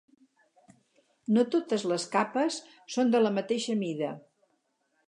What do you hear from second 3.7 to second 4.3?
mida.